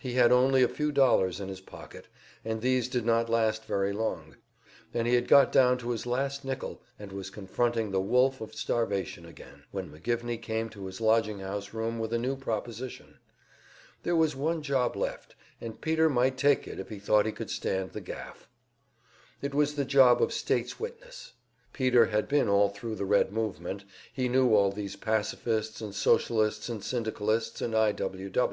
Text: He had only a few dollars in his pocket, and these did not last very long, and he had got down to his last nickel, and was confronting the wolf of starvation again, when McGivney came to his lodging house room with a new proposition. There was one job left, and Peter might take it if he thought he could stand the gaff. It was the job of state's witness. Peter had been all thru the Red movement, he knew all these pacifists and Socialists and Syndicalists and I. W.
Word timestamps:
He 0.00 0.14
had 0.14 0.32
only 0.32 0.64
a 0.64 0.68
few 0.68 0.90
dollars 0.90 1.38
in 1.38 1.48
his 1.48 1.60
pocket, 1.60 2.08
and 2.44 2.60
these 2.60 2.88
did 2.88 3.06
not 3.06 3.28
last 3.30 3.66
very 3.66 3.92
long, 3.92 4.34
and 4.92 5.06
he 5.06 5.14
had 5.14 5.28
got 5.28 5.52
down 5.52 5.78
to 5.78 5.90
his 5.90 6.06
last 6.06 6.44
nickel, 6.44 6.82
and 6.98 7.12
was 7.12 7.30
confronting 7.30 7.92
the 7.92 8.00
wolf 8.00 8.40
of 8.40 8.52
starvation 8.52 9.24
again, 9.24 9.62
when 9.70 9.88
McGivney 9.88 10.42
came 10.42 10.70
to 10.70 10.86
his 10.86 11.00
lodging 11.00 11.38
house 11.38 11.72
room 11.72 12.00
with 12.00 12.12
a 12.12 12.18
new 12.18 12.34
proposition. 12.34 13.20
There 14.02 14.16
was 14.16 14.34
one 14.34 14.60
job 14.60 14.96
left, 14.96 15.36
and 15.60 15.80
Peter 15.80 16.08
might 16.10 16.36
take 16.36 16.66
it 16.66 16.80
if 16.80 16.88
he 16.88 16.98
thought 16.98 17.24
he 17.24 17.30
could 17.30 17.48
stand 17.48 17.92
the 17.92 18.00
gaff. 18.00 18.48
It 19.40 19.54
was 19.54 19.76
the 19.76 19.84
job 19.84 20.20
of 20.20 20.32
state's 20.32 20.80
witness. 20.80 21.34
Peter 21.72 22.06
had 22.06 22.26
been 22.26 22.48
all 22.48 22.70
thru 22.70 22.96
the 22.96 23.04
Red 23.04 23.30
movement, 23.32 23.84
he 24.12 24.28
knew 24.28 24.52
all 24.52 24.72
these 24.72 24.96
pacifists 24.96 25.80
and 25.80 25.94
Socialists 25.94 26.68
and 26.68 26.82
Syndicalists 26.82 27.62
and 27.62 27.76
I. 27.76 27.92
W. 27.92 28.32